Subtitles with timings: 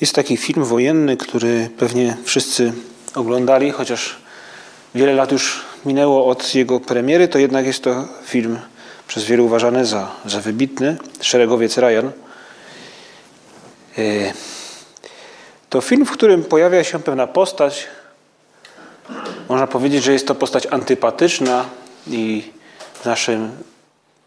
[0.00, 2.72] Jest taki film wojenny, który pewnie wszyscy
[3.14, 4.16] oglądali, chociaż
[4.94, 8.58] wiele lat już minęło od jego premiery, to jednak jest to film
[9.08, 10.96] przez wielu uważany za, za wybitny.
[11.20, 12.10] Szeregowiec Ryan.
[13.98, 14.32] E,
[15.68, 17.86] to film, w którym pojawia się pewna postać.
[19.48, 21.64] Można powiedzieć, że jest to postać antypatyczna
[22.06, 22.52] i
[22.94, 23.50] w naszym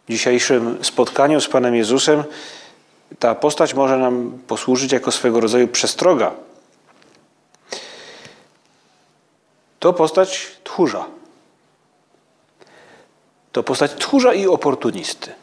[0.10, 2.24] dzisiejszym spotkaniu z Panem Jezusem
[3.20, 6.32] ta postać może nam posłużyć jako swego rodzaju przestroga.
[9.80, 11.06] To postać tchórza.
[13.52, 15.34] To postać tchórza i oportunisty.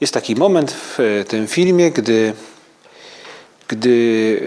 [0.00, 2.34] Jest taki moment w tym filmie, gdy,
[3.68, 4.40] gdy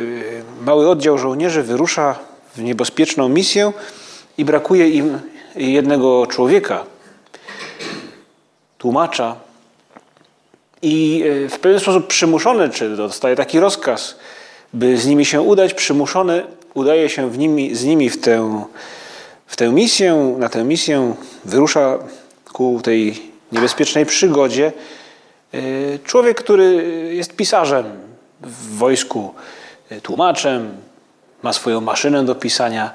[0.61, 2.19] mały oddział żołnierzy wyrusza
[2.55, 3.73] w niebezpieczną misję
[4.37, 5.19] i brakuje im
[5.55, 6.85] jednego człowieka,
[8.77, 9.35] tłumacza,
[10.85, 14.15] i e, w pewien sposób przymuszony, czy dostaje taki rozkaz,
[14.73, 18.65] by z nimi się udać, przymuszony udaje się w nimi, z nimi w tę,
[19.45, 21.99] w tę misję, na tę misję wyrusza
[22.53, 24.71] ku tej niebezpiecznej przygodzie
[25.53, 25.59] e,
[25.99, 26.73] człowiek, który
[27.13, 27.85] jest pisarzem
[28.41, 29.33] w wojsku,
[29.89, 30.77] e, tłumaczem,
[31.43, 32.93] ma swoją maszynę do pisania.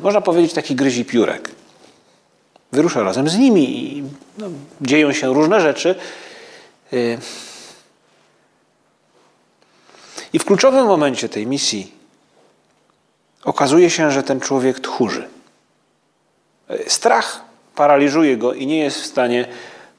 [0.00, 1.50] Można powiedzieć taki gryzi piórek.
[2.72, 4.02] Wyrusza razem z nimi i
[4.38, 4.46] no,
[4.80, 5.94] dzieją się różne rzeczy,
[10.32, 11.92] I w kluczowym momencie tej misji
[13.44, 15.28] okazuje się, że ten człowiek tchórzy.
[16.70, 17.40] Y, strach
[17.74, 19.48] paraliżuje go i nie jest w stanie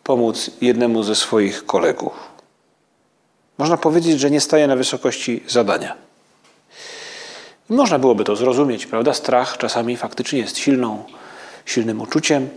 [0.03, 2.13] pomóc jednemu ze swoich kolegów.
[3.57, 5.95] Można powiedzieć, że nie staje na wysokości zadania.
[7.69, 9.13] I można byłoby to zrozumieć, prawda?
[9.13, 11.03] Strach czasami faktycznie jest silną,
[11.65, 12.49] silnym uczuciem.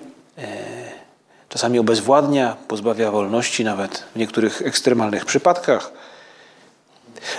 [1.50, 5.92] Czasami obezwładnia, pozbawia wolności nawet w niektórych ekstremalnych przypadkach.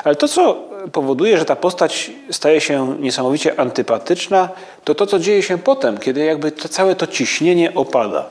[0.04, 4.50] Ale to, co powoduje, że ta postać staje się niesamowicie antypatyczna,
[4.84, 8.30] to to, co dzieje się potem, kiedy jakby to całe to ciśnienie opada.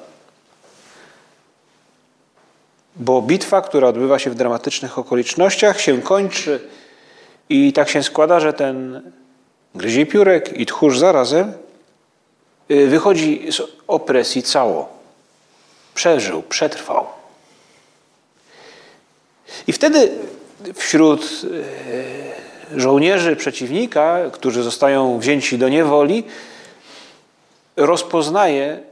[2.96, 6.60] Bo bitwa, która odbywa się w dramatycznych okolicznościach, się kończy
[7.48, 9.02] i tak się składa, że ten
[9.74, 11.52] gryzie piórek i tchórz zarazem
[12.70, 14.99] y, wychodzi z opresji cało
[15.94, 17.06] przeżył, przetrwał.
[19.66, 20.10] I wtedy
[20.74, 21.42] wśród
[22.74, 26.24] e, żołnierzy przeciwnika, którzy zostają wzięci do niewoli,
[27.76, 28.90] rozpoznaje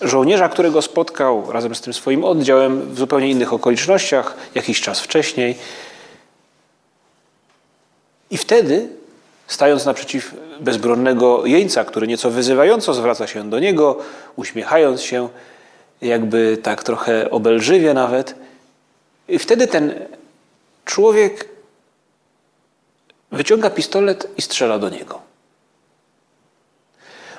[0.00, 5.58] żołnierza, którego spotkał razem z tym swoim oddziałem w zupełnie innych okolicznościach, jakiś czas wcześniej.
[8.30, 8.88] I wtedy,
[9.50, 13.98] stając naprzeciw bezbronnego jeńca, który nieco wyzywająco zwraca się do niego,
[14.36, 15.28] uśmiechając się,
[16.02, 18.34] jakby tak trochę obelżywie nawet.
[19.28, 19.94] I wtedy ten
[20.84, 21.48] człowiek
[23.32, 25.20] wyciąga pistolet i strzela do niego.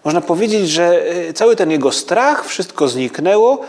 [0.04, 3.66] Można powiedzieć, że e, cały ten jego strach, wszystko zniknęło,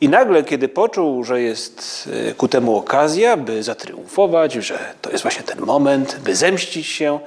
[0.00, 5.22] i nagle, kiedy poczuł, że jest e, ku temu okazja, by zatriumfować, że to jest
[5.22, 7.20] właśnie ten moment, by zemścić się,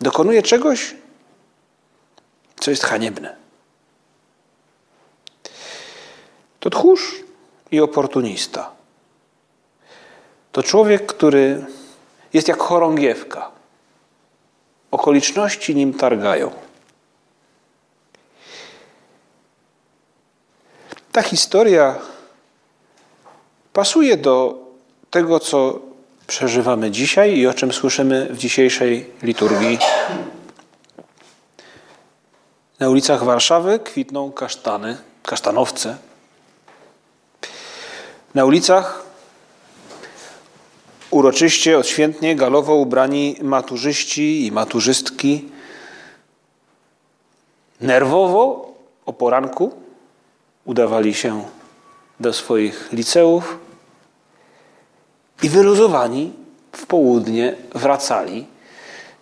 [0.00, 0.94] dokonuje czegoś,
[2.60, 3.36] co jest haniebne.
[6.60, 7.14] To tchórz
[7.70, 8.70] i oportunista.
[10.52, 11.66] To człowiek, który
[12.32, 13.50] jest jak chorągiewka.
[14.90, 16.50] Okoliczności nim targają.
[21.12, 21.98] Ta historia
[23.72, 24.58] pasuje do
[25.10, 25.89] tego, co
[26.30, 29.78] przeżywamy dzisiaj i o czym słyszymy w dzisiejszej liturgii.
[32.78, 35.96] Na ulicach Warszawy kwitną kasztany, kasztanowce.
[38.34, 39.04] Na ulicach
[41.10, 45.48] uroczyście, odświętnie, galowo ubrani maturzyści i maturzystki.
[47.80, 48.74] Nerwowo
[49.06, 49.74] o poranku
[50.64, 51.44] udawali się
[52.20, 53.58] do swoich liceów,
[55.42, 56.32] i wyluzowani
[56.72, 58.46] w południe wracali,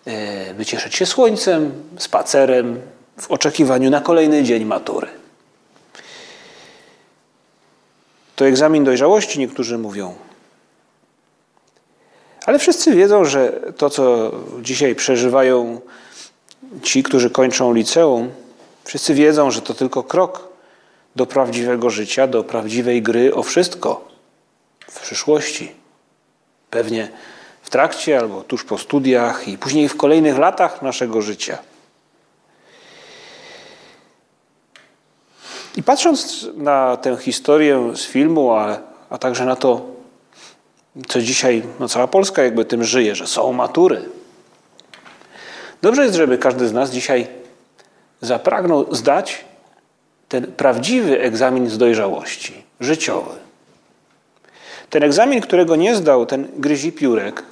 [0.05, 2.81] e, by cieszyć się słońcem, spacerem,
[3.19, 5.07] w oczekiwaniu na kolejny dzień matury.
[8.35, 10.15] To egzamin dojrzałości, niektórzy mówią.
[12.45, 14.31] Ale wszyscy wiedzą, że to, co
[14.61, 15.81] dzisiaj przeżywają
[16.83, 18.29] ci, którzy kończą liceum,
[18.83, 20.47] wszyscy wiedzą, że to tylko krok
[21.15, 24.07] do prawdziwego życia, do prawdziwej gry o wszystko
[24.91, 25.78] w przyszłości.
[26.69, 27.09] Pewnie
[27.61, 31.57] w trakcie albo tuż po studiach i później w kolejnych latach naszego życia.
[35.75, 38.77] I patrząc na tę historię z filmu, a,
[39.09, 39.85] a także na to,
[41.07, 44.09] co dzisiaj no cała Polska jakby tym żyje, że są matury.
[45.81, 47.27] Dobrze jest, żeby każdy z nas dzisiaj
[48.21, 49.45] zapragnął zdać
[50.29, 53.48] ten prawdziwy egzamin z dojrzałości, życiowy.
[54.89, 57.43] Ten egzamin, którego nie zdał ten gryzi piórek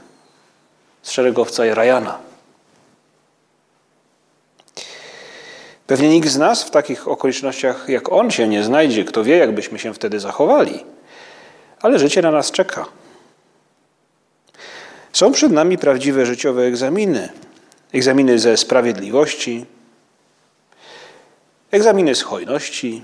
[1.02, 2.20] z szeregowca Rajana.
[5.88, 9.06] Pewnie nikt z nas w takich okolicznościach jak on się nie znajdzie.
[9.06, 10.86] Kto wie, jakbyśmy się wtedy zachowali.
[11.82, 12.86] Ale życie na nas czeka.
[15.14, 17.30] Są przed nami prawdziwe życiowe egzaminy.
[17.94, 19.66] Egzaminy ze sprawiedliwości,
[21.72, 23.04] egzaminy z hojności.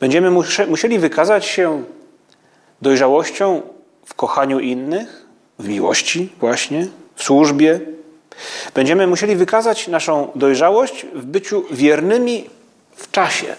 [0.00, 0.30] Będziemy
[0.68, 1.84] musieli wykazać się
[2.82, 3.62] dojrzałością
[4.06, 5.26] w kochaniu innych,
[5.58, 7.80] w miłości właśnie, w służbie.
[8.74, 12.50] Będziemy musieli wykazać naszą dojrzałość w byciu wiernymi
[12.96, 13.56] w czasie.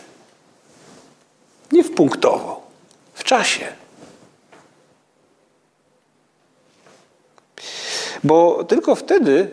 [1.72, 2.68] Nie w punktowo,
[3.14, 3.68] w czasie.
[8.24, 9.52] Bo tylko wtedy,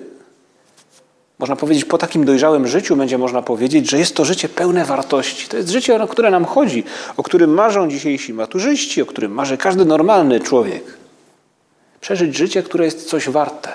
[1.39, 5.49] można powiedzieć, po takim dojrzałym życiu będzie można powiedzieć, że jest to życie pełne wartości.
[5.49, 6.85] To jest życie, o które nam chodzi,
[7.17, 10.85] o którym marzą dzisiejsi maturzyści, o którym marzy każdy normalny człowiek.
[12.01, 13.73] Przeżyć życie, które jest coś warte.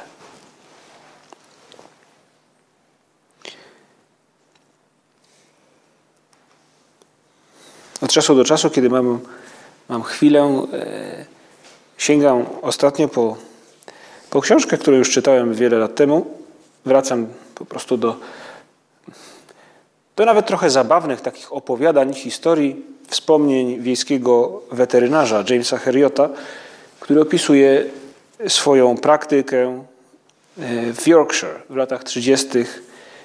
[8.02, 9.20] Od czasu do czasu, kiedy mam,
[9.90, 11.26] mam chwilę, e,
[11.98, 13.38] sięgam ostatnio po
[14.32, 16.26] po książkę, którą już czytałem wiele lat temu,
[16.86, 17.28] wracam
[17.62, 18.16] po prostu do,
[20.16, 26.30] do nawet trochę zabawnych takich opowiadań, historii, wspomnień wiejskiego weterynarza Jamesa Heriota,
[27.00, 27.86] który opisuje
[28.48, 29.84] swoją praktykę
[30.60, 32.48] e, w Yorkshire w latach 30.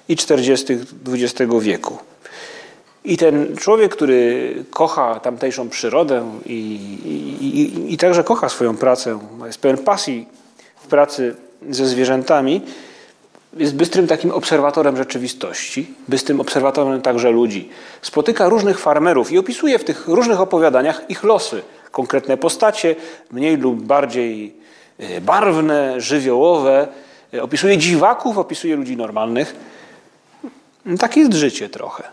[0.08, 0.78] i 40.
[1.08, 1.98] XX wieku.
[3.04, 9.18] I ten człowiek, który kocha tamtejszą przyrodę i, i, i, i także kocha swoją pracę,
[9.46, 10.26] jest pełen pasji
[10.76, 11.34] w pracy
[11.70, 12.60] ze zwierzętami,
[13.56, 17.68] jest bystrym takim obserwatorem rzeczywistości, bystrym obserwatorem także ludzi.
[18.02, 22.96] Spotyka różnych farmerów i opisuje w tych różnych opowiadaniach ich losy, konkretne postacie,
[23.30, 24.54] mniej lub bardziej
[24.98, 26.88] e, barwne, żywiołowe.
[27.34, 29.56] E, opisuje dziwaków, opisuje ludzi normalnych.
[30.98, 32.04] Takie jest życie trochę.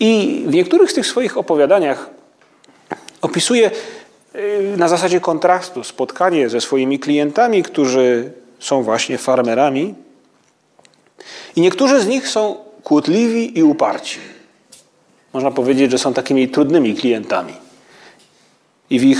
[0.00, 2.10] I w niektórych z tych swoich opowiadaniach
[3.22, 3.70] opisuje
[4.34, 9.94] Y, na zasadzie kontrastu spotkanie ze swoimi klientami, którzy są właśnie farmerami.
[11.56, 14.18] I niektórzy z nich są kłótliwi i uparci.
[15.32, 17.52] Można powiedzieć, że są takimi trudnymi klientami.
[18.90, 19.18] I w ich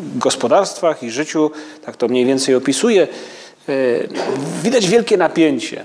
[0.00, 1.50] gospodarstwach i życiu,
[1.84, 3.08] tak to mniej więcej opisuje,
[3.68, 4.08] y,
[4.62, 5.84] widać wielkie napięcie.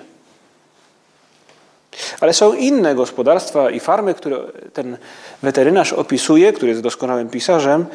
[2.20, 4.40] Ale są inne gospodarstwa i farmy, które
[4.74, 4.98] ten
[5.42, 7.86] weterynarz opisuje, który jest doskonałym pisarzem,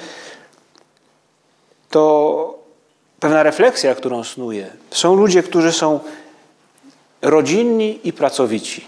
[1.91, 2.59] to
[3.21, 4.67] pewna refleksja, którą snuje.
[4.91, 6.01] Są ludzie, którzy są
[7.23, 8.85] rodzinni i pracowici.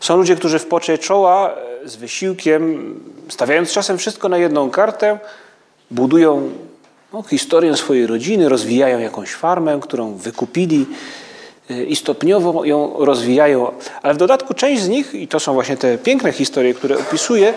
[0.00, 1.54] Są ludzie, którzy w pocie czoła
[1.84, 2.94] e, z wysiłkiem,
[3.28, 5.18] stawiając czasem wszystko na jedną kartę,
[5.90, 6.50] budują
[7.12, 10.86] no, historię swojej rodziny, rozwijają jakąś farmę, którą wykupili
[11.70, 13.72] e, i stopniowo ją rozwijają.
[14.02, 17.54] Ale w dodatku część z nich, i to są właśnie te piękne historie, które opisuję,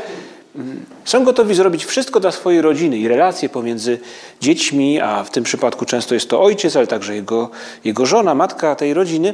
[1.06, 4.00] są gotowi zrobić wszystko dla swojej rodziny i relacje pomiędzy
[4.42, 7.50] dziećmi, a w tym przypadku często jest to ojciec, ale także jego,
[7.84, 9.34] jego żona, matka tej rodziny,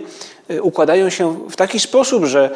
[0.61, 2.49] układają się w taki sposób, że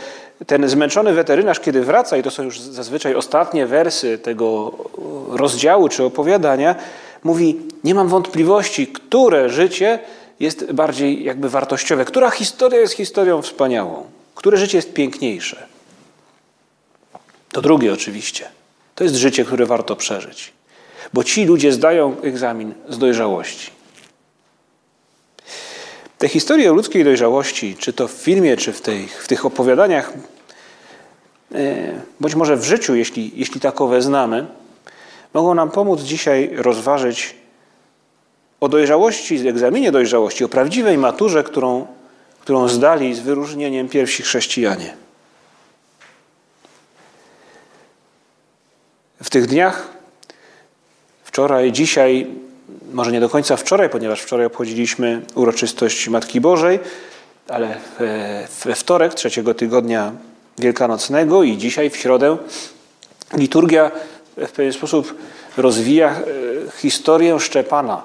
[0.48, 4.72] ten zmęczony weterynarz, kiedy wraca, i to są już zazwyczaj ostatnie wersy tego
[5.30, 6.76] rozdziału czy opowiadania,
[7.24, 10.00] mówi: Nie mam wątpliwości, które życie
[10.40, 14.04] jest bardziej jakby wartościowe, która historia jest historią wspaniałą,
[14.36, 15.66] które życie jest piękniejsze.
[17.52, 18.50] To drugie oczywiście.
[18.96, 20.54] To jest życie, które warto przeżyć.
[21.14, 23.79] Bo ci ludzie zdają egzamin z dojrzałości.
[26.20, 30.14] Te historie o ludzkiej dojrzałości, czy to w filmie, czy w tych, w tych opowiadaniach,
[31.54, 34.48] e, bądź może w życiu, jeśli, jeśli takowe znamy,
[35.34, 37.36] mogą nam pomóc dzisiaj rozważyć
[38.60, 41.88] o dojrzałości, egzaminie dojrzałości, o prawdziwej maturze, którą,
[42.42, 44.94] którą zdali z wyróżnieniem pierwsi chrześcijanie.
[49.24, 49.88] W tych dniach
[51.24, 52.28] wczoraj, dzisiaj,
[52.94, 56.80] może nie do końca wczoraj, ponieważ wczoraj obchodziliśmy uroczystość Matki Bożej,
[57.48, 57.78] ale
[58.66, 60.12] we wtorek trzeciego tygodnia
[60.58, 62.38] wielkanocnego i dzisiaj w środę
[63.34, 63.92] liturgia
[64.38, 65.16] w pewien sposób
[65.58, 66.24] rozwija e,
[66.78, 68.02] historię Szczepana,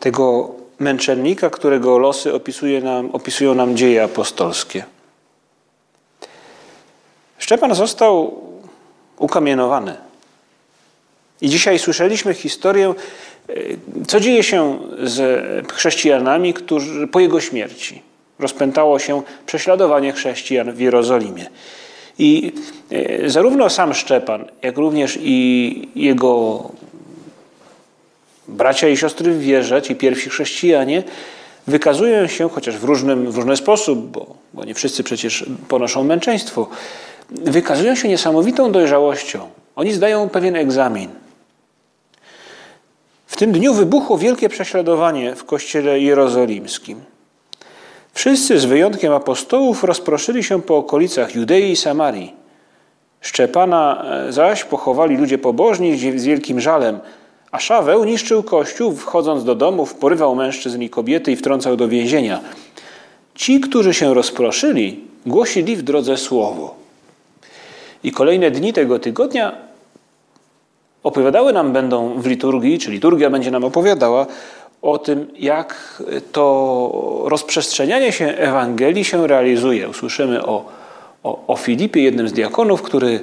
[0.00, 4.84] tego męczennika, którego losy opisuje nam, opisują nam dzieje apostolskie.
[7.38, 8.40] Szczepan został
[9.18, 10.09] ukamienowany.
[11.40, 12.94] I dzisiaj słyszeliśmy historię,
[13.48, 13.54] e,
[14.06, 18.02] co dzieje się z chrześcijanami, którzy po jego śmierci
[18.38, 21.46] rozpętało się prześladowanie chrześcijan w Jerozolimie.
[22.18, 22.52] I
[22.90, 26.62] e, zarówno sam Szczepan, jak również i jego
[28.48, 31.02] bracia i siostry w wierze, ci pierwsi chrześcijanie,
[31.66, 36.68] wykazują się, chociaż w, różnym, w różny sposób, bo, bo nie wszyscy przecież ponoszą męczeństwo,
[37.30, 39.48] wykazują się niesamowitą dojrzałością.
[39.76, 41.08] Oni zdają pewien egzamin.
[43.30, 47.00] W tym dniu wybuchło wielkie prześladowanie w kościele jerozolimskim.
[48.12, 52.34] Wszyscy z wyjątkiem apostołów rozproszyli się po okolicach Judei i Samarii.
[53.20, 56.98] Szczepana e, zaś pochowali ludzie pobożni z wielkim żalem,
[57.52, 62.40] a Szaweł niszczył kościół, wchodząc do domów, porywał mężczyzn i kobiety i wtrącał do więzienia.
[63.34, 66.74] Ci, którzy się rozproszyli, głosili w drodze słowo.
[68.04, 69.69] I kolejne dni tego tygodnia
[71.02, 74.26] opowiadały nam będą w liturgii, czy liturgia będzie nam opowiadała
[74.82, 76.02] o tym, jak
[76.32, 79.88] to rozprzestrzenianie się Ewangelii się realizuje.
[79.88, 80.64] Usłyszymy o,
[81.22, 83.20] o, o Filipie, jednym z diakonów, który,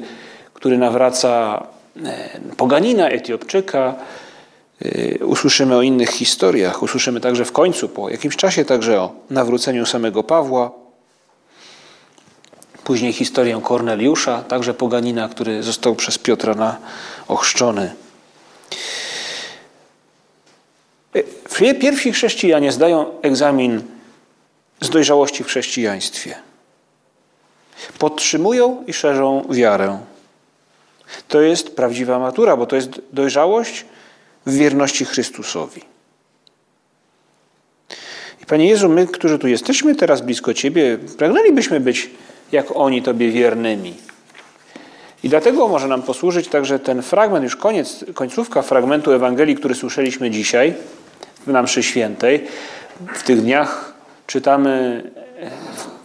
[0.53, 1.63] który nawraca
[2.05, 3.95] e, poganina Etiopczyka.
[4.85, 6.83] E, usłyszymy o innych historiach.
[6.83, 10.71] Usłyszymy także w końcu, po jakimś czasie, także o nawróceniu samego Pawła.
[12.83, 16.77] Później historię Korneliusza, także poganina, który został przez Piotra na
[17.27, 17.95] ochrzczony.
[21.79, 23.81] Pierwsi chrześcijanie zdają egzamin
[24.81, 26.35] z dojrzałości w chrześcijaństwie.
[27.99, 29.99] Podtrzymują i szerzą wiarę.
[31.27, 33.85] To jest prawdziwa matura, bo to jest dojrzałość
[34.45, 35.81] w wierności Chrystusowi.
[38.41, 42.09] I Panie Jezu, my, którzy tu jesteśmy teraz blisko Ciebie, pragnęlibyśmy być
[42.51, 43.93] jak oni Tobie wiernymi.
[45.27, 50.31] I dlatego może nam posłużyć także ten fragment, już koniec, końcówka fragmentu Ewangelii, który słyszeliśmy
[50.31, 50.73] dzisiaj
[51.47, 52.47] na mszy świętej.
[53.13, 53.93] W tych dniach
[54.27, 55.03] czytamy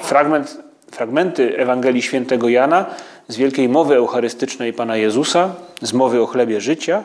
[0.00, 0.58] e, fragment,
[0.90, 2.86] fragmenty Ewangelii świętego Jana
[3.28, 7.02] z wielkiej mowy eucharystycznej Pana Jezusa, z mowy o chlebie życia.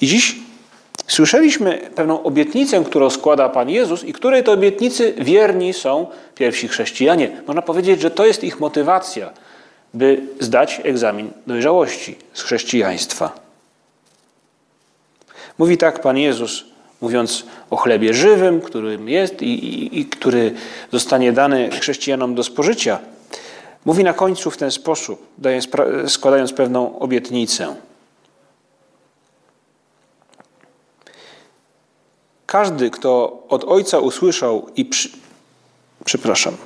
[0.00, 0.36] I dziś
[1.06, 7.30] słyszeliśmy pewną obietnicę, którą składa Pan Jezus i której to obietnicy wierni są pierwsi chrześcijanie.
[7.46, 9.30] Można powiedzieć, że to jest ich motywacja,
[9.94, 13.32] by zdać egzamin dojrzałości z chrześcijaństwa.
[15.58, 16.64] Mówi tak Pan Jezus
[17.00, 20.54] mówiąc o chlebie żywym, którym jest i, i, i który
[20.92, 22.98] zostanie dany chrześcijanom do spożycia,
[23.84, 25.68] mówi na końcu w ten sposób, dając,
[26.06, 27.76] składając pewną obietnicę.
[32.46, 35.08] Każdy, kto od Ojca usłyszał i przy...
[36.04, 36.56] przepraszam.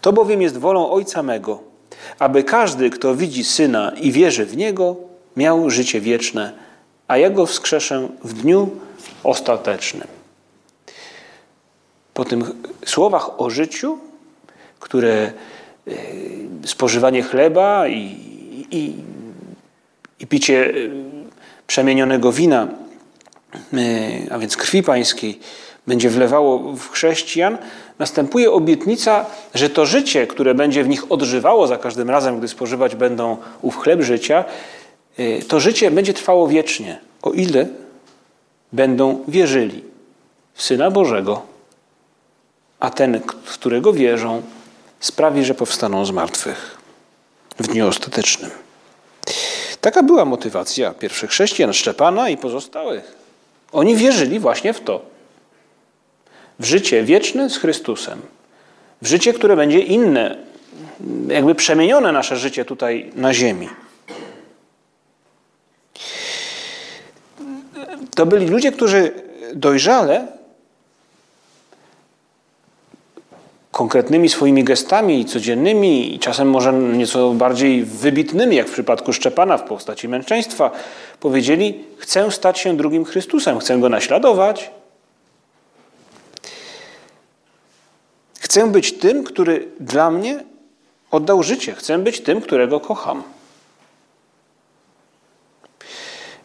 [0.00, 1.62] To bowiem jest wolą Ojca mego,
[2.18, 4.96] aby każdy, kto widzi Syna i wierzy w Niego,
[5.36, 6.52] miał życie wieczne,
[7.08, 8.70] a ja go wskrzeszę w dniu
[9.24, 10.08] ostatecznym.
[12.14, 12.38] Po tych
[12.86, 13.98] słowach o życiu,
[14.80, 15.32] które
[15.86, 15.92] e,
[16.64, 18.16] spożywanie chleba i,
[18.70, 18.94] i,
[20.20, 20.72] i picie e,
[21.66, 22.68] przemienionego wina,
[23.74, 25.40] e, a więc krwi pańskiej,
[25.86, 27.58] będzie wlewało w chrześcijan,
[27.98, 32.96] następuje obietnica, że to życie, które będzie w nich odżywało za każdym razem, gdy spożywać
[32.96, 34.44] będą ów chleb życia,
[35.20, 37.68] Y, to życie będzie trwało wiecznie, o ile
[38.72, 39.84] będą wierzyli
[40.54, 41.42] w Syna Bożego,
[42.80, 44.42] a ten, w którego wierzą,
[45.00, 46.76] sprawi, że powstaną z martwych
[47.58, 48.50] w dniu ostatecznym.
[49.80, 53.16] Taka była motywacja pierwszych chrześcijan, Szczepana i pozostałych.
[53.72, 55.02] Oni wierzyli właśnie w to.
[56.60, 58.20] W życie wieczne z Chrystusem.
[59.02, 60.36] W życie, które będzie inne,
[61.28, 63.68] jakby przemienione nasze życie tutaj na ziemi.
[68.14, 69.12] To byli ludzie, którzy
[69.54, 70.26] dojrzale
[73.70, 79.62] konkretnymi swoimi gestami codziennymi i czasem może nieco bardziej wybitnymi, jak w przypadku Szczepana w
[79.62, 80.70] postaci męczeństwa,
[81.20, 84.70] powiedzieli: Chcę stać się drugim Chrystusem, chcę go naśladować.
[88.50, 90.44] Chcę być tym, który dla mnie
[91.10, 91.72] oddał życie.
[91.72, 93.22] Chcę być tym, którego kocham.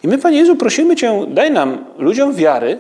[0.04, 2.80] I my, Panie Jezu, prosimy Cię, daj nam, ludziom wiary,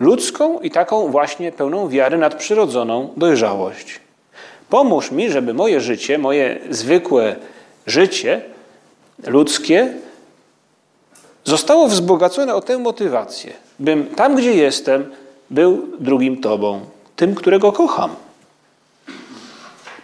[0.00, 4.00] ludzką i taką właśnie pełną wiary nadprzyrodzoną dojrzałość.
[4.70, 7.36] Pomóż mi, żeby moje życie, moje zwykłe
[7.86, 8.40] życie
[9.26, 9.94] ludzkie
[11.44, 15.14] zostało wzbogacone o tę motywację, bym tam, gdzie jestem,
[15.50, 16.80] był drugim Tobą,
[17.18, 18.16] tym, którego kocham.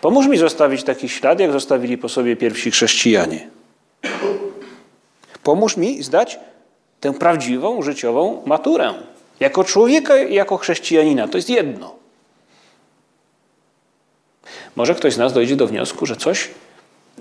[0.01, 3.51] Pomóż mi zostawić taki ślad, jak zostawili po sobie pierwsi chrześcijanie.
[5.43, 6.39] Pomóż mi zdać
[7.01, 8.95] tę prawdziwą, życiową maturę.
[9.41, 11.29] Jako człowieka, jako chrześcijanina.
[11.29, 11.95] To jest jedno.
[14.77, 16.51] Może ktoś z nas dojdzie do wniosku, że coś,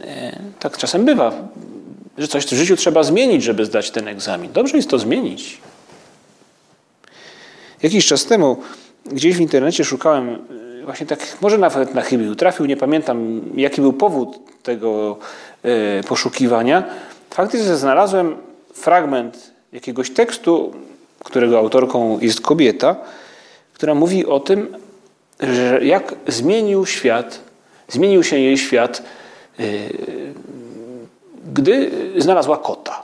[0.02, 1.34] e, tak czasem bywa,
[2.18, 4.52] że coś w życiu trzeba zmienić, żeby zdać ten egzamin.
[4.52, 5.62] Dobrze jest to zmienić.
[7.84, 8.58] Jakiś czas temu
[9.06, 13.82] gdzieś w internecie szukałem e, właśnie tak, może nawet na chybił, trafił, nie pamiętam jaki
[13.82, 15.18] był powód tego
[15.64, 16.84] e, poszukiwania.
[17.30, 18.38] Fakt jest, że znalazłem
[18.74, 20.74] fragment jakiegoś tekstu,
[21.20, 22.96] którego autorką jest kobieta,
[23.74, 24.76] która mówi o tym,
[25.40, 27.40] że jak zmienił świat,
[27.88, 29.04] zmienił się jej świat,
[29.60, 29.66] yy,
[31.54, 33.04] gdy znalazła kota.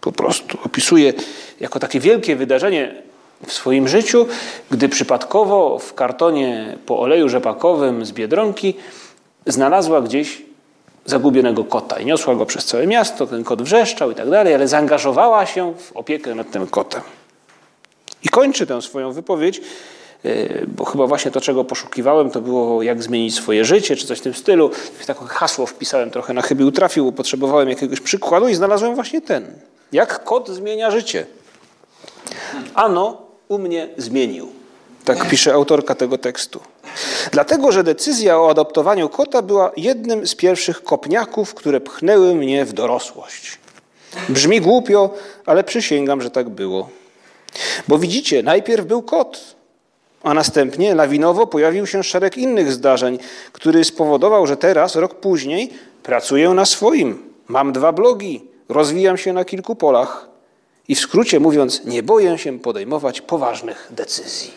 [0.00, 1.12] Po prostu opisuje
[1.60, 3.02] jako takie wielkie wydarzenie
[3.46, 4.26] w swoim życiu,
[4.70, 8.74] gdy przypadkowo w kartonie po oleju rzepakowym z Biedronki
[9.46, 10.42] znalazła gdzieś
[11.04, 14.68] zagubionego kota i niosła go przez całe miasto, ten kot wrzeszczał i tak dalej, ale
[14.68, 17.02] zaangażowała się w opiekę nad tym kotem.
[18.22, 19.60] I kończy tę swoją wypowiedź,
[20.24, 24.18] e, bo chyba właśnie to, czego poszukiwałem, to było jak zmienić swoje życie, czy coś
[24.18, 24.70] w tym stylu.
[25.06, 29.52] Takie hasło wpisałem trochę na chybił trafił, bo potrzebowałem jakiegoś przykładu i znalazłem właśnie ten.
[29.92, 31.26] Jak kot zmienia życie.
[32.74, 34.52] Ano u mnie zmienił.
[35.04, 36.60] Tak pisze autorka tego tekstu.
[37.32, 42.72] Dlatego, że decyzja o adoptowaniu kota była jednym z pierwszych kopniaków, które pchnęły mnie w
[42.72, 43.58] dorosłość.
[44.28, 45.14] Brzmi głupio,
[45.46, 46.88] ale przysięgam, że tak było.
[47.88, 49.56] Bo widzicie, najpierw był kot,
[50.22, 53.18] a następnie lawinowo pojawił się szereg innych zdarzeń,
[53.52, 57.22] który spowodował, że teraz, rok później, pracuję na swoim.
[57.48, 60.28] Mam dwa blogi, rozwijam się na kilku polach
[60.88, 64.50] i w skrócie mówiąc, nie boję się podejmować poważnych decyzji.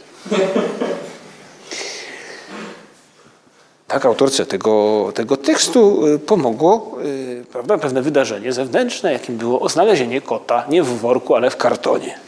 [3.88, 10.22] Tak, autorce tego, tego tekstu y, pomogło y, prawda, pewne wydarzenie zewnętrzne, jakim było znalezienie
[10.22, 12.20] kota nie w worku, ale w kartonie.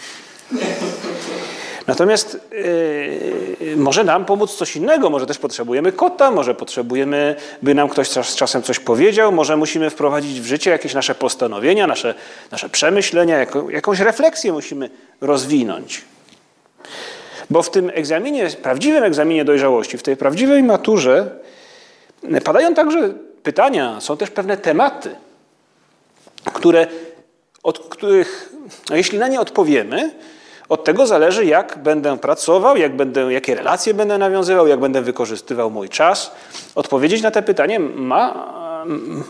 [1.92, 2.40] Natomiast
[3.62, 8.10] yy, może nam pomóc coś innego, może też potrzebujemy kota, może potrzebujemy, by nam ktoś
[8.10, 12.14] czas, czasem coś powiedział, może musimy wprowadzić w życie jakieś nasze postanowienia, nasze,
[12.52, 14.90] nasze przemyślenia, jako, jakąś refleksję musimy
[15.22, 16.02] rozwinąć.
[17.50, 21.30] Bo w tym egzaminie, prawdziwym egzaminie dojrzałości, w tej prawdziwej maturze
[22.44, 25.16] padają także pytania, są też pewne tematy,
[26.54, 26.88] które,
[27.64, 28.54] od których,
[28.90, 30.12] no jeśli na nie odpowiemy,
[30.72, 35.72] od tego zależy, jak będę pracował, jak będę, jakie relacje będę nawiązywał, jak będę wykorzystywał
[35.72, 36.32] mój czas.
[36.76, 38.54] Odpowiedzieć na te pytanie ma,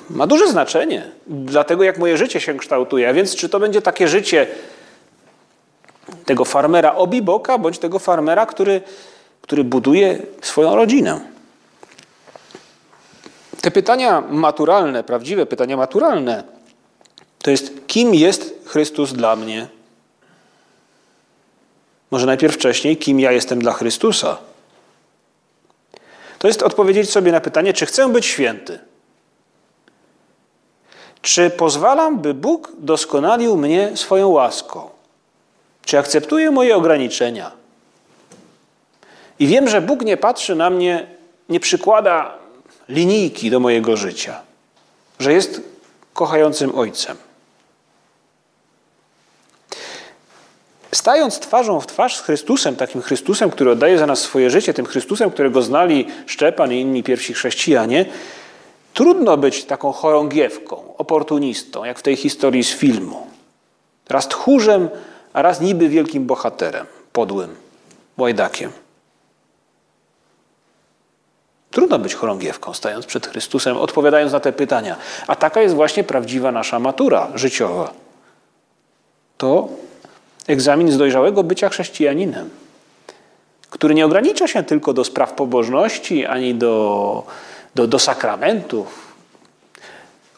[0.10, 3.10] ma duże znaczenie dla tego, jak moje życie się kształtuje.
[3.10, 4.48] A więc, czy to będzie takie życie
[6.26, 8.82] tego farmera obiboka, bądź tego farmera, który,
[9.42, 11.22] który buduje swoją rodzinę.
[13.62, 16.44] Te pytania maturalne, prawdziwe pytania maturalne,
[17.42, 19.81] to jest kim jest Chrystus dla mnie?
[22.12, 24.38] Może najpierw wcześniej, kim ja jestem dla Chrystusa?
[26.40, 28.80] To jest odpowiedzieć sobie na pytanie, czy chcę być święty?
[31.22, 34.90] Czy pozwalam, by Bóg doskonalił mnie swoją łaską?
[35.86, 37.52] Czy akceptuję moje ograniczenia?
[39.40, 41.08] I wiem, że Bóg nie patrzy na mnie,
[41.50, 42.38] nie przykłada
[42.90, 44.42] linijki do mojego życia,
[45.20, 45.62] że jest
[46.14, 47.18] kochającym Ojcem.
[50.96, 54.86] Stając twarzą w twarz z Chrystusem, takim Chrystusem, który oddaje za nas swoje życie, tym
[54.86, 58.06] Chrystusem, którego znali Szczepan i inni pierwsi chrześcijanie,
[58.94, 63.28] trudno być taką chorągiewką, oportunistą, jak w tej historii z filmu.
[64.10, 64.90] Raz tchórzem,
[65.34, 67.56] a raz niby wielkim bohaterem, podłym,
[68.18, 68.72] łajdakiem.
[71.72, 74.96] Trudno być chorągiewką, stając przed Chrystusem, odpowiadając na te pytania.
[75.28, 77.94] A taka jest właśnie prawdziwa nasza matura życiowa.
[79.38, 79.70] To
[80.52, 82.50] egzamin z dojrzałego bycia chrześcijaninem,
[83.70, 87.24] który nie ogranicza się tylko do spraw pobożności ani do,
[87.76, 89.12] do, do sakramentów,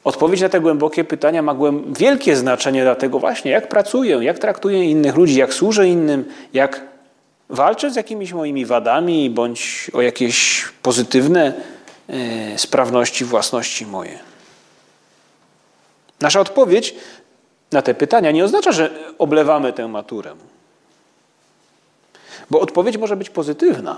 [0.03, 1.55] Odpowiedź na te głębokie pytania ma
[1.87, 6.81] wielkie znaczenie dla tego właśnie, jak pracuję, jak traktuję innych ludzi, jak służę innym, jak
[7.49, 11.53] walczę z jakimiś moimi wadami bądź o jakieś pozytywne
[12.09, 14.19] e, sprawności, własności moje.
[16.21, 16.95] Nasza odpowiedź
[17.73, 20.35] na te pytania nie oznacza, że oblewamy tę maturę.
[22.49, 23.97] Bo odpowiedź może być pozytywna.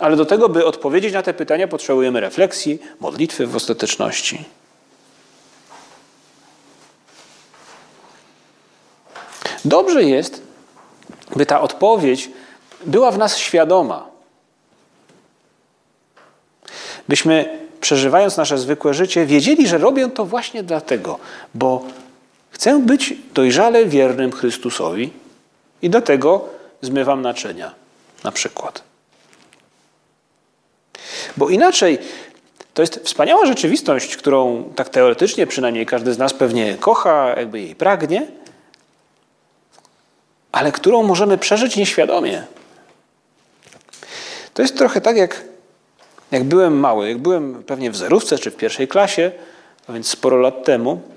[0.00, 4.44] Ale do tego, by odpowiedzieć na te pytania, potrzebujemy refleksji, modlitwy w ostateczności.
[9.64, 10.42] Dobrze jest,
[11.36, 12.30] by ta odpowiedź
[12.84, 14.06] była w nas świadoma.
[17.08, 21.18] Byśmy, przeżywając nasze zwykłe życie, wiedzieli, że robię to właśnie dlatego,
[21.54, 21.84] bo
[22.56, 25.12] chcę być dojrzale wiernym Chrystusowi
[25.82, 26.48] i do tego
[26.82, 27.74] zmywam naczynia,
[28.24, 28.82] na przykład.
[31.36, 31.98] Bo inaczej
[32.74, 37.74] to jest wspaniała rzeczywistość, którą tak teoretycznie przynajmniej każdy z nas pewnie kocha, jakby jej
[37.74, 38.26] pragnie,
[40.52, 42.44] ale którą możemy przeżyć nieświadomie.
[44.54, 45.44] To jest trochę tak, jak,
[46.30, 49.32] jak byłem mały, jak byłem pewnie w zerówce czy w pierwszej klasie,
[49.86, 51.15] a więc sporo lat temu.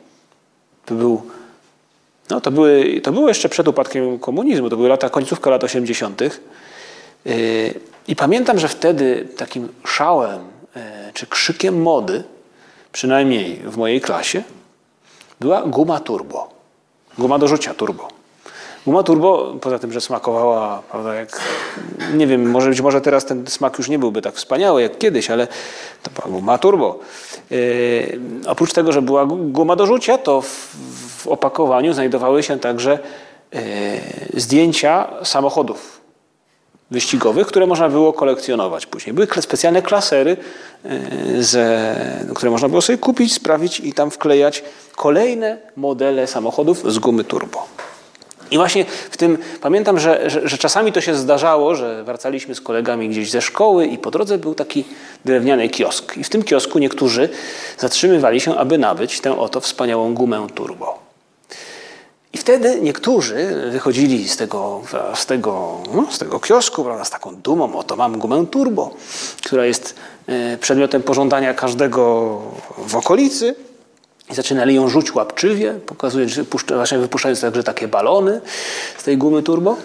[0.89, 1.21] To, był,
[2.29, 6.21] no, to, były, to było jeszcze przed upadkiem komunizmu, to były lata, końcówka lat 80.
[6.21, 6.31] Yy,
[8.07, 10.39] I pamiętam, że wtedy takim szałem
[10.75, 10.81] yy,
[11.13, 12.23] czy krzykiem mody,
[12.91, 14.43] przynajmniej w mojej klasie,
[15.39, 16.49] była guma turbo.
[17.17, 18.18] Guma do rzucia turbo.
[18.85, 21.41] Guma turbo, poza tym, że smakowała, prawda, jak,
[22.13, 25.29] nie wiem, może być może teraz ten smak już nie byłby tak wspaniały jak kiedyś,
[25.29, 25.47] ale
[26.03, 26.99] to była guma turbo.
[27.49, 30.75] Yy, oprócz tego, że była guma do rzucia, to w,
[31.17, 32.99] w opakowaniu znajdowały się także
[33.53, 33.61] yy,
[34.33, 36.01] zdjęcia samochodów
[36.91, 39.13] wyścigowych, które można było kolekcjonować później.
[39.13, 40.37] Były specjalne klasery,
[40.83, 41.95] yy, ze,
[42.35, 44.63] które można było sobie kupić, sprawić i tam wklejać
[44.95, 47.65] kolejne modele samochodów z gumy turbo.
[48.51, 52.61] I właśnie w tym pamiętam, że, że, że, czasami to się zdarzało, że wracaliśmy z
[52.61, 54.85] kolegami gdzieś ze szkoły i po drodze był taki
[55.25, 56.17] drewniany kiosk.
[56.17, 57.29] I w tym kiosku niektórzy
[57.77, 61.09] zatrzymywali się, aby nabyć tę oto wspaniałą gumę turbo.
[62.33, 64.81] I wtedy niektórzy wychodzili z tego,
[65.15, 68.93] z tego, no, z tego kiosku prawda, z taką dumą, oto mam gumę turbo,
[69.45, 69.95] która jest
[70.27, 72.37] e, przedmiotem pożądania każdego
[72.77, 73.55] w okolicy.
[74.29, 78.41] I zaczynali ją rzuć łapczywie, pokazując, właśnie wypuszczając także takie balony
[78.97, 79.75] z tej gumy turbo.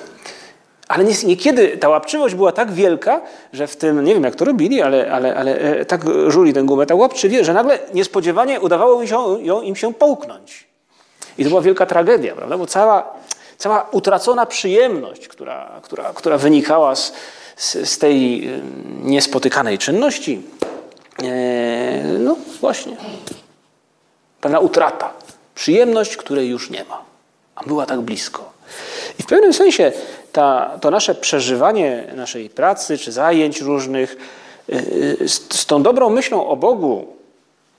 [0.88, 3.20] Ale niekiedy ta łapczywość była tak wielka,
[3.52, 6.62] że w tym, nie wiem jak to robili, ale, ale, ale e, tak żuli tę
[6.62, 10.66] gumę tak łapczywie, że nagle niespodziewanie udawało im się, ją, im się połknąć.
[11.38, 12.58] I to była wielka tragedia, prawda?
[12.58, 13.12] Bo cała,
[13.58, 17.12] cała utracona przyjemność, która, która, która wynikała z,
[17.56, 18.48] z, z tej
[19.02, 20.42] niespotykanej czynności,
[21.22, 22.96] e, no właśnie,
[24.44, 25.12] pewna utrata,
[25.54, 27.02] przyjemność, której już nie ma,
[27.54, 28.52] a była tak blisko.
[29.18, 29.92] I w pewnym sensie
[30.32, 34.16] ta, to nasze przeżywanie naszej pracy czy zajęć różnych
[34.68, 34.74] y,
[35.20, 37.06] y, z, z tą dobrą myślą o Bogu,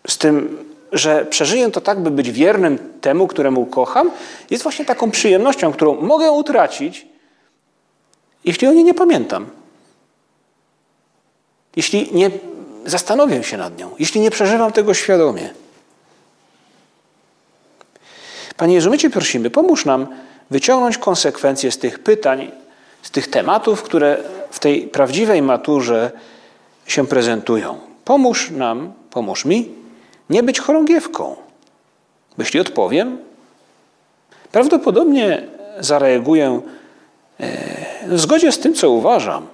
[0.07, 0.57] z tym,
[0.91, 4.11] że przeżyję to tak, by być wiernym temu, któremu kocham,
[4.49, 7.07] jest właśnie taką przyjemnością, którą mogę utracić,
[8.45, 9.45] jeśli o niej nie pamiętam.
[11.75, 12.31] Jeśli nie
[12.85, 15.64] zastanowię się nad nią, jeśli nie przeżywam tego świadomie.
[18.57, 20.07] Panie Jezu, my Cię prosimy, pomóż nam
[20.49, 22.51] wyciągnąć konsekwencje z tych pytań,
[23.01, 24.17] z tych tematów, które
[24.51, 26.11] w tej prawdziwej maturze
[26.87, 27.79] się prezentują.
[28.05, 29.71] Pomóż nam, pomóż mi,
[30.29, 31.35] nie być chorągiewką.
[32.37, 33.17] Jeśli odpowiem,
[34.51, 35.47] prawdopodobnie
[35.79, 36.61] zareaguję
[37.39, 39.47] e, w zgodzie z tym, co uważam.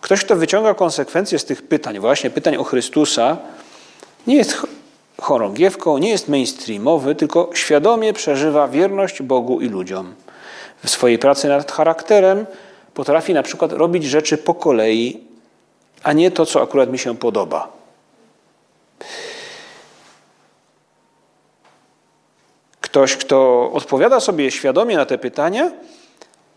[0.00, 3.36] Ktoś, kto wyciąga konsekwencje z tych pytań, właśnie pytań o Chrystusa,
[4.26, 4.66] nie jest
[5.20, 10.14] chorągiewką, nie jest mainstreamowy, tylko świadomie przeżywa wierność Bogu i ludziom.
[10.84, 12.46] W swojej pracy nad charakterem
[12.94, 15.20] potrafi na przykład robić rzeczy po kolei,
[16.02, 17.68] a nie to, co akurat mi się podoba.
[22.80, 25.70] Ktoś, kto odpowiada sobie świadomie na te pytania,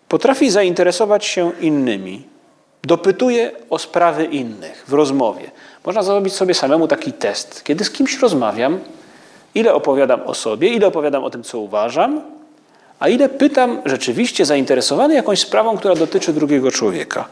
[0.08, 2.35] potrafi zainteresować się innymi,
[2.86, 5.52] dopytuje o sprawy innych w rozmowie.
[5.86, 7.64] Można zrobić sobie samemu taki test.
[7.64, 8.80] Kiedy z kimś rozmawiam,
[9.56, 12.22] ile opowiadam o sobie, ile opowiadam o tym, co uważam,
[13.00, 17.28] a ile pytam rzeczywiście zainteresowany jakąś sprawą, która dotyczy drugiego człowieka.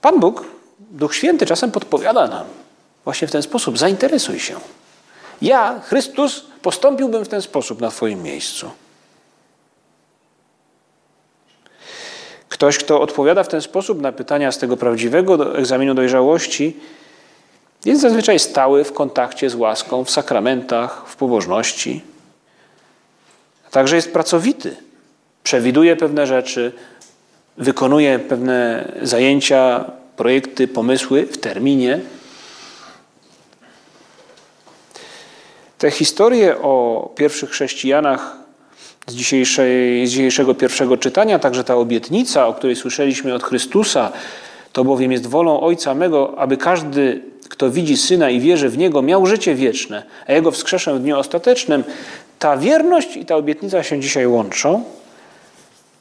[0.00, 0.44] Pan Bóg,
[0.78, 2.44] Duch Święty czasem podpowiada nam
[3.04, 4.54] właśnie w ten sposób: zainteresuj się.
[5.42, 8.70] Ja, Chrystus, postąpiłbym w ten sposób na Twoim miejscu.
[12.60, 16.76] Ktoś, kto odpowiada w ten sposób na pytania z tego prawdziwego egzaminu dojrzałości,
[17.84, 22.00] jest zazwyczaj stały w kontakcie z łaską, w sakramentach, w pobożności.
[23.66, 24.76] A także jest pracowity.
[25.42, 26.72] Przewiduje pewne rzeczy,
[27.56, 29.84] wykonuje pewne zajęcia,
[30.16, 32.00] projekty, pomysły w terminie.
[35.78, 38.36] Te historie o pierwszych chrześcijanach
[39.06, 44.12] z, dzisiejszej, z dzisiejszego pierwszego czytania, także ta obietnica, o której słyszeliśmy od Chrystusa,
[44.72, 49.02] to bowiem jest wolą Ojca mego, aby każdy, kto widzi Syna i wierzy w Niego,
[49.02, 51.84] miał życie wieczne, a Jego wskrzeszę w dniu ostatecznym.
[52.38, 54.84] Ta wierność i ta obietnica się dzisiaj łączą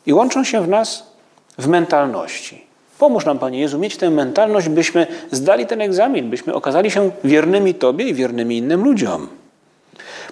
[0.05, 1.03] i łączą się w nas
[1.57, 2.63] w mentalności.
[2.99, 7.73] Pomóż nam, Panie Jezu, mieć tę mentalność, byśmy zdali ten egzamin, byśmy okazali się wiernymi
[7.73, 9.38] Tobie i wiernymi innym ludziom.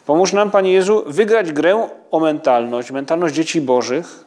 [0.08, 4.26] Pomóż nam, Panie Jezu, wygrać grę o mentalność, mentalność dzieci Bożych,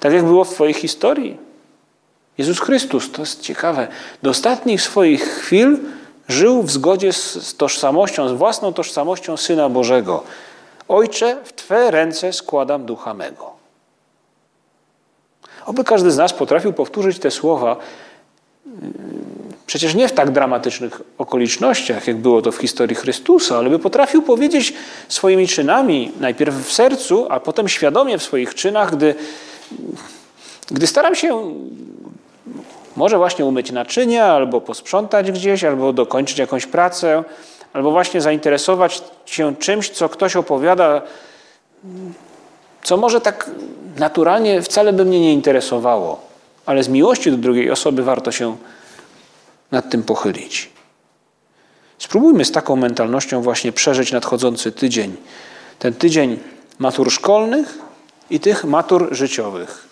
[0.00, 1.36] tak jak było w Twojej historii.
[2.38, 3.88] Jezus Chrystus, to jest ciekawe,
[4.22, 5.78] do ostatnich swoich chwil
[6.28, 10.22] żył w zgodzie z tożsamością, z własną tożsamością Syna Bożego.
[10.88, 13.50] Ojcze, w Twe ręce składam ducha mego.
[15.66, 17.76] Oby każdy z nas potrafił powtórzyć te słowa,
[19.68, 24.22] przecież nie w tak dramatycznych okolicznościach, jak było to w historii Chrystusa, ale by potrafił
[24.22, 24.72] powiedzieć
[25.08, 29.14] swoimi czynami, najpierw w sercu, a potem świadomie w swoich czynach, gdy,
[30.70, 31.54] gdy staram się
[32.96, 37.24] może właśnie umyć naczynia, albo posprzątać gdzieś, albo dokończyć jakąś pracę,
[37.72, 41.02] albo właśnie zainteresować się czymś, co ktoś opowiada,
[42.82, 43.50] co może tak
[43.96, 46.20] naturalnie wcale by mnie nie interesowało,
[46.66, 48.56] ale z miłości do drugiej osoby warto się
[49.70, 50.70] nad tym pochylić.
[51.98, 55.16] Spróbujmy z taką mentalnością właśnie przeżyć nadchodzący tydzień.
[55.78, 56.38] Ten tydzień
[56.78, 57.78] matur szkolnych
[58.30, 59.88] i tych matur życiowych.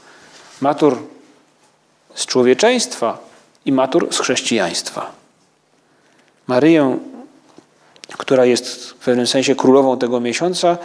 [0.60, 0.98] Matur
[2.14, 3.18] z człowieczeństwa
[3.64, 5.12] i matur z chrześcijaństwa.
[6.46, 6.98] Maryję,
[8.18, 10.78] która jest w pewnym sensie królową tego miesiąca,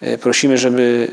[0.00, 1.12] e, prosimy, żeby,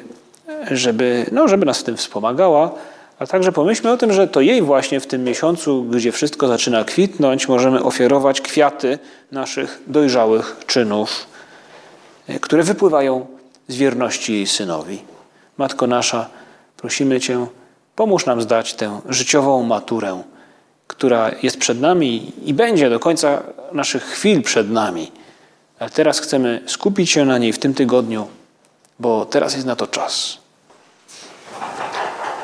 [0.72, 2.72] żeby, no, żeby nas w tym wspomagała,
[3.20, 6.84] a także pomyślmy o tym, że to jej właśnie w tym miesiącu, gdzie wszystko zaczyna
[6.84, 9.00] kwitnąć, możemy ofiarować kwiaty
[9.32, 11.28] naszych dojrzałych czynów,
[12.28, 13.26] e, które wypływają
[13.68, 15.02] z wierności jej synowi.
[15.58, 16.30] Matko nasza,
[16.78, 17.48] prosimy Cię,
[17.98, 20.24] Pomóż nam zdać tę życiową maturę,
[20.88, 25.12] która jest przed nami i będzie do końca naszych chwil przed nami.
[25.80, 28.28] Ale teraz chcemy skupić się na niej w tym tygodniu,
[29.00, 30.38] bo teraz jest na to czas.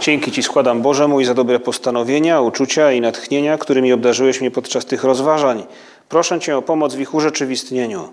[0.03, 4.85] Dzięki Ci składam Boże mój za dobre postanowienia, uczucia i natchnienia, którymi obdarzyłeś mnie podczas
[4.85, 5.63] tych rozważań.
[6.09, 8.09] Proszę Cię o pomoc w ich urzeczywistnieniu.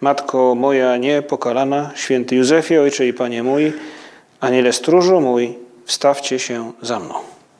[0.00, 3.72] Matko moja niepokalana, święty Józefie, Ojcze i Panie mój,
[4.40, 7.35] Aniele stróżu mój, wstawcie się za mną.